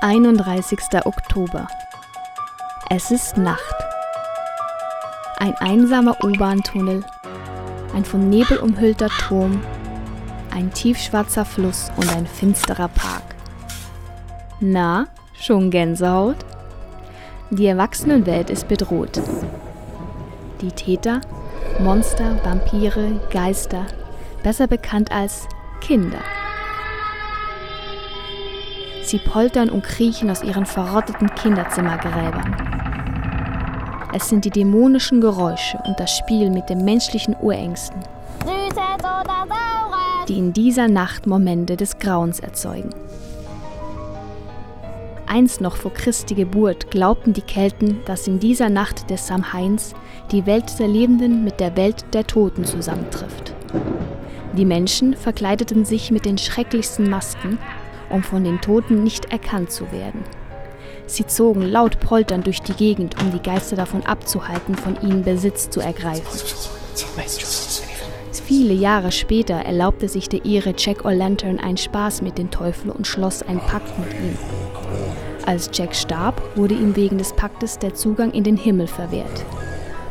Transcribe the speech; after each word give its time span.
31. 0.00 0.78
Oktober. 1.04 1.66
Es 2.90 3.10
ist 3.10 3.38
Nacht. 3.38 3.74
Ein 5.38 5.54
einsamer 5.54 6.16
U-Bahn-Tunnel, 6.22 7.02
ein 7.94 8.04
von 8.04 8.28
Nebel 8.28 8.58
umhüllter 8.58 9.08
Turm, 9.08 9.62
ein 10.54 10.72
tiefschwarzer 10.72 11.44
Fluss 11.44 11.90
und 11.96 12.14
ein 12.14 12.26
finsterer 12.26 12.88
Park. 12.88 13.22
Na, 14.60 15.06
schon 15.34 15.70
Gänsehaut? 15.70 16.44
Die 17.50 17.66
Erwachsenenwelt 17.66 18.50
ist 18.50 18.68
bedroht. 18.68 19.20
Die 20.60 20.72
Täter, 20.72 21.22
Monster, 21.80 22.38
Vampire, 22.44 23.20
Geister, 23.30 23.86
besser 24.42 24.66
bekannt 24.66 25.10
als 25.10 25.48
Kinder. 25.80 26.20
Sie 29.06 29.18
poltern 29.18 29.70
und 29.70 29.84
kriechen 29.84 30.30
aus 30.30 30.42
ihren 30.42 30.66
verrotteten 30.66 31.32
Kinderzimmergräbern. 31.36 32.56
Es 34.12 34.28
sind 34.28 34.44
die 34.44 34.50
dämonischen 34.50 35.20
Geräusche 35.20 35.78
und 35.86 36.00
das 36.00 36.16
Spiel 36.16 36.50
mit 36.50 36.68
den 36.68 36.84
menschlichen 36.84 37.36
Urängsten, 37.40 38.00
die 40.26 40.38
in 40.38 40.52
dieser 40.52 40.88
Nacht 40.88 41.28
Momente 41.28 41.76
des 41.76 42.00
Grauens 42.00 42.40
erzeugen. 42.40 42.90
Einst 45.28 45.60
noch 45.60 45.76
vor 45.76 45.92
Christi 45.92 46.34
Geburt 46.34 46.90
glaubten 46.90 47.32
die 47.32 47.42
Kelten, 47.42 48.00
dass 48.06 48.26
in 48.26 48.40
dieser 48.40 48.70
Nacht 48.70 49.08
des 49.10 49.28
Samhains 49.28 49.94
die 50.32 50.46
Welt 50.46 50.80
der 50.80 50.88
Lebenden 50.88 51.44
mit 51.44 51.60
der 51.60 51.76
Welt 51.76 52.04
der 52.12 52.26
Toten 52.26 52.64
zusammentrifft. 52.64 53.54
Die 54.56 54.64
Menschen 54.64 55.14
verkleideten 55.14 55.84
sich 55.84 56.10
mit 56.10 56.24
den 56.24 56.38
schrecklichsten 56.38 57.08
Masken 57.08 57.58
um 58.10 58.22
von 58.22 58.44
den 58.44 58.60
Toten 58.60 59.02
nicht 59.02 59.32
erkannt 59.32 59.70
zu 59.70 59.90
werden. 59.92 60.24
Sie 61.06 61.26
zogen 61.26 61.62
laut 61.62 62.00
polternd 62.00 62.46
durch 62.46 62.60
die 62.60 62.72
Gegend, 62.72 63.20
um 63.20 63.30
die 63.30 63.42
Geister 63.42 63.76
davon 63.76 64.04
abzuhalten, 64.04 64.74
von 64.74 65.00
ihnen 65.02 65.22
Besitz 65.22 65.70
zu 65.70 65.80
ergreifen. 65.80 66.24
Viele 68.44 68.74
Jahre 68.74 69.12
später 69.12 69.54
erlaubte 69.54 70.08
sich 70.08 70.28
der 70.28 70.44
Ire 70.44 70.74
Jack 70.76 71.04
O'Lantern 71.04 71.58
einen 71.58 71.76
Spaß 71.76 72.22
mit 72.22 72.38
dem 72.38 72.50
Teufel 72.50 72.90
und 72.90 73.06
schloss 73.06 73.42
einen 73.42 73.60
Pakt 73.60 73.98
mit 73.98 74.12
ihm. 74.12 74.36
Als 75.46 75.70
Jack 75.72 75.94
starb, 75.94 76.42
wurde 76.56 76.74
ihm 76.74 76.96
wegen 76.96 77.18
des 77.18 77.32
Paktes 77.32 77.78
der 77.78 77.94
Zugang 77.94 78.32
in 78.32 78.44
den 78.44 78.56
Himmel 78.56 78.88
verwehrt. 78.88 79.44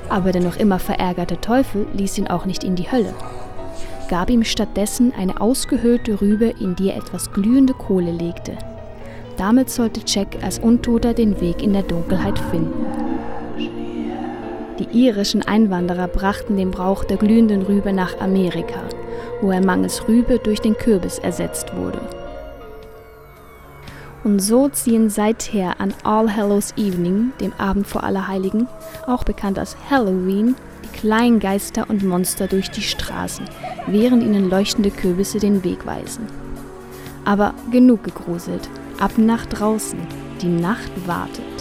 Aber 0.10 0.32
der 0.32 0.42
noch 0.42 0.58
immer 0.58 0.80
verärgerte 0.80 1.42
Teufel 1.42 1.88
ließ 1.94 2.18
ihn 2.18 2.28
auch 2.28 2.46
nicht 2.46 2.64
in 2.64 2.76
die 2.76 2.92
Hölle 2.92 3.14
gab 4.08 4.30
ihm 4.30 4.44
stattdessen 4.44 5.14
eine 5.18 5.42
ausgehöhlte 5.42 6.22
Rübe, 6.22 6.54
in 6.60 6.76
die 6.76 6.90
er 6.90 6.98
etwas 6.98 7.32
glühende 7.32 7.74
Kohle 7.74 8.12
legte. 8.12 8.58
Damit 9.38 9.70
sollte 9.70 10.02
Jack 10.06 10.38
als 10.42 10.60
Untoter 10.60 11.14
den 11.14 11.42
Weg 11.42 11.62
in 11.62 11.74
der 11.74 11.84
Dunkelheit 11.84 12.40
finden. 12.40 12.86
Die 14.80 15.06
irischen 15.06 15.42
Einwanderer 15.42 16.08
brachten 16.08 16.58
den 16.58 16.72
Brauch 16.72 17.04
der 17.04 17.18
glühenden 17.18 17.62
Rübe 17.62 17.94
nach 17.94 18.20
Amerika, 18.20 18.82
wo 19.42 19.52
er 19.52 19.64
mangels 19.64 20.08
Rübe 20.08 20.40
durch 20.40 20.60
den 20.60 20.78
Kürbis 20.78 21.20
ersetzt 21.20 21.76
wurde. 21.76 22.02
Und 24.26 24.40
so 24.40 24.70
ziehen 24.70 25.12
seither 25.12 25.80
an 25.80 25.94
All 26.04 26.36
Hallows 26.36 26.74
Evening, 26.78 27.32
dem 27.40 27.54
Abend 27.60 27.86
vor 27.86 28.04
Allerheiligen, 28.04 28.68
auch 29.06 29.24
bekannt 29.24 29.60
als 29.60 29.78
Halloween, 29.88 30.56
die 30.84 30.98
kleinen 30.98 31.40
Geister 31.40 31.88
und 31.92 32.04
Monster 32.04 32.48
durch 32.48 32.72
die 32.72 32.82
Straßen, 32.82 33.46
während 33.86 34.24
ihnen 34.24 34.50
leuchtende 34.50 34.90
Kürbisse 34.90 35.38
den 35.38 35.64
Weg 35.64 35.86
weisen. 35.86 36.26
Aber 37.24 37.54
genug 37.70 38.04
gegruselt, 38.04 38.68
ab 39.00 39.12
nach 39.18 39.46
draußen, 39.46 40.00
die 40.42 40.48
Nacht 40.48 40.92
wartet. 41.06 41.55